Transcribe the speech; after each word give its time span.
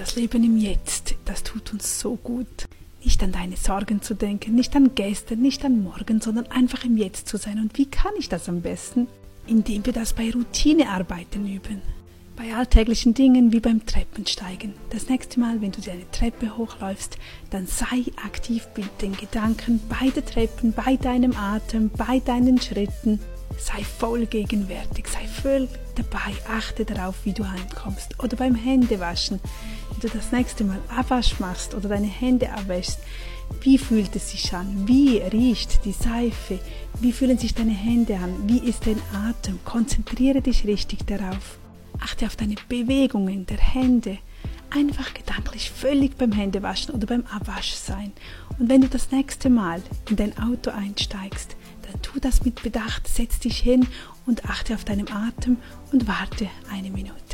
Das 0.00 0.16
Leben 0.16 0.42
im 0.42 0.56
Jetzt, 0.56 1.14
das 1.26 1.42
tut 1.42 1.74
uns 1.74 2.00
so 2.00 2.16
gut. 2.16 2.68
Nicht 3.04 3.22
an 3.22 3.32
deine 3.32 3.58
Sorgen 3.58 4.00
zu 4.00 4.14
denken, 4.14 4.54
nicht 4.54 4.74
an 4.74 4.94
gestern, 4.94 5.40
nicht 5.40 5.62
an 5.62 5.82
morgen, 5.82 6.22
sondern 6.22 6.46
einfach 6.46 6.84
im 6.84 6.96
Jetzt 6.96 7.28
zu 7.28 7.36
sein. 7.36 7.58
Und 7.58 7.76
wie 7.76 7.84
kann 7.84 8.12
ich 8.18 8.30
das 8.30 8.48
am 8.48 8.62
besten? 8.62 9.08
Indem 9.46 9.84
wir 9.84 9.92
das 9.92 10.14
bei 10.14 10.30
Routinearbeiten 10.30 11.46
üben. 11.46 11.82
Bei 12.34 12.56
alltäglichen 12.56 13.12
Dingen 13.12 13.52
wie 13.52 13.60
beim 13.60 13.84
Treppensteigen. 13.84 14.72
Das 14.88 15.10
nächste 15.10 15.38
Mal, 15.38 15.60
wenn 15.60 15.72
du 15.72 15.82
dir 15.82 15.92
eine 15.92 16.10
Treppe 16.10 16.56
hochläufst, 16.56 17.18
dann 17.50 17.66
sei 17.66 18.10
aktiv 18.24 18.66
mit 18.78 19.02
den 19.02 19.14
Gedanken 19.14 19.82
bei 19.86 20.08
der 20.08 20.24
Treppen, 20.24 20.72
bei 20.72 20.96
deinem 20.96 21.36
Atem, 21.36 21.90
bei 21.90 22.20
deinen 22.20 22.58
Schritten. 22.58 23.20
Sei 23.58 23.84
voll 23.84 24.24
gegenwärtig, 24.24 25.08
sei 25.08 25.26
voll 25.26 25.68
dabei, 25.96 26.32
achte 26.48 26.86
darauf, 26.86 27.16
wie 27.24 27.34
du 27.34 27.46
heimkommst. 27.46 28.18
Oder 28.22 28.36
beim 28.38 28.54
Händewaschen, 28.54 29.40
du 30.00 30.08
das 30.08 30.32
nächste 30.32 30.64
Mal 30.64 30.80
Abwasch 30.88 31.38
machst 31.38 31.74
oder 31.74 31.88
deine 31.88 32.06
Hände 32.06 32.52
abwäschst, 32.52 32.98
wie 33.62 33.78
fühlt 33.78 34.14
es 34.16 34.30
sich 34.30 34.52
an? 34.54 34.86
Wie 34.86 35.18
riecht 35.18 35.84
die 35.84 35.92
Seife? 35.92 36.58
Wie 37.00 37.12
fühlen 37.12 37.38
sich 37.38 37.54
deine 37.54 37.72
Hände 37.72 38.16
an? 38.16 38.48
Wie 38.48 38.58
ist 38.58 38.86
dein 38.86 39.00
Atem? 39.12 39.58
Konzentriere 39.64 40.40
dich 40.40 40.66
richtig 40.66 41.06
darauf. 41.06 41.58
Achte 41.98 42.26
auf 42.26 42.36
deine 42.36 42.54
Bewegungen 42.68 43.46
der 43.46 43.58
Hände. 43.58 44.18
Einfach 44.70 45.12
gedanklich 45.14 45.70
völlig 45.70 46.16
beim 46.16 46.32
Händewaschen 46.32 46.94
oder 46.94 47.06
beim 47.06 47.24
Abwasch 47.26 47.72
sein. 47.72 48.12
Und 48.58 48.68
wenn 48.68 48.80
du 48.80 48.88
das 48.88 49.10
nächste 49.10 49.50
Mal 49.50 49.82
in 50.08 50.16
dein 50.16 50.38
Auto 50.38 50.70
einsteigst, 50.70 51.56
dann 51.90 52.00
tu 52.02 52.20
das 52.20 52.44
mit 52.44 52.62
Bedacht, 52.62 53.08
setz 53.08 53.40
dich 53.40 53.58
hin 53.58 53.86
und 54.26 54.44
achte 54.44 54.74
auf 54.74 54.84
deinen 54.84 55.10
Atem 55.10 55.56
und 55.92 56.06
warte 56.06 56.48
eine 56.70 56.90
Minute. 56.90 57.29